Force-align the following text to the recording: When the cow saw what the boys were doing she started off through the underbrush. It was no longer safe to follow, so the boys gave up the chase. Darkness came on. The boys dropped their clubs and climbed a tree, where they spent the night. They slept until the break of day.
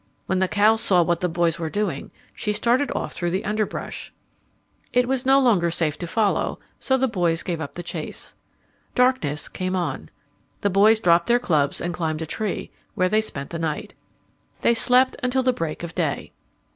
When 0.25 0.39
the 0.39 0.47
cow 0.47 0.77
saw 0.77 1.03
what 1.03 1.21
the 1.21 1.29
boys 1.29 1.59
were 1.59 1.69
doing 1.69 2.09
she 2.33 2.53
started 2.53 2.91
off 2.95 3.13
through 3.13 3.29
the 3.29 3.45
underbrush. 3.45 4.11
It 4.91 5.07
was 5.07 5.27
no 5.27 5.39
longer 5.39 5.69
safe 5.69 5.95
to 5.99 6.07
follow, 6.07 6.57
so 6.79 6.97
the 6.97 7.07
boys 7.07 7.43
gave 7.43 7.61
up 7.61 7.73
the 7.73 7.83
chase. 7.83 8.33
Darkness 8.95 9.47
came 9.47 9.75
on. 9.75 10.09
The 10.61 10.71
boys 10.71 10.99
dropped 10.99 11.27
their 11.27 11.37
clubs 11.37 11.79
and 11.79 11.93
climbed 11.93 12.23
a 12.23 12.25
tree, 12.25 12.71
where 12.95 13.09
they 13.09 13.21
spent 13.21 13.51
the 13.51 13.59
night. 13.59 13.93
They 14.61 14.73
slept 14.73 15.17
until 15.21 15.43
the 15.43 15.53
break 15.53 15.83
of 15.83 15.93
day. 15.93 16.31